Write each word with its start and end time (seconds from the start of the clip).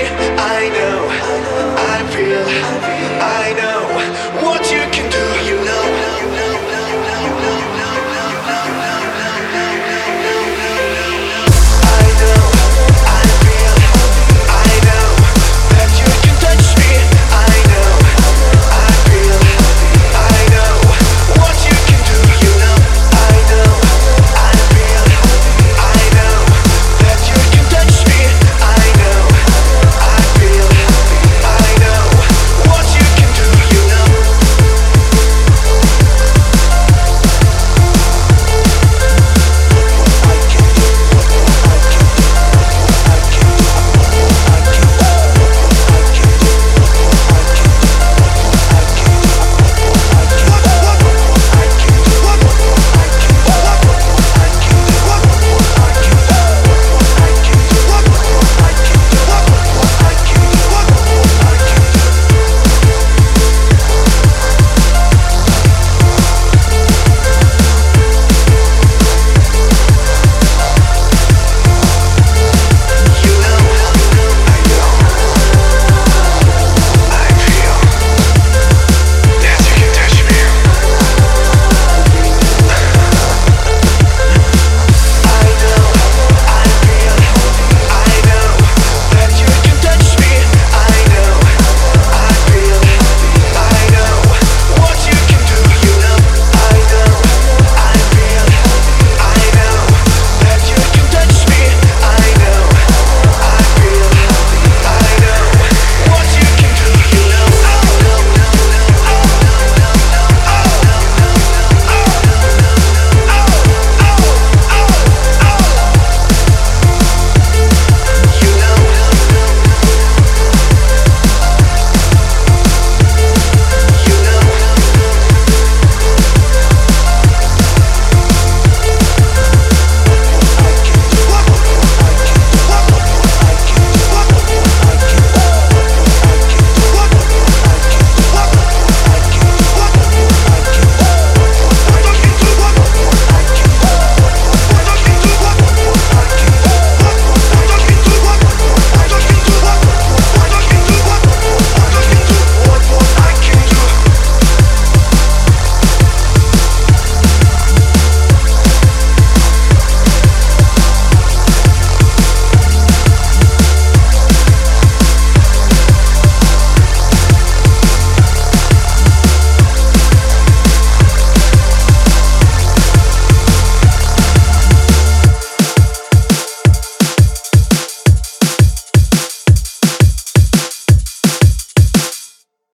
I 0.00 0.68
know 0.68 0.87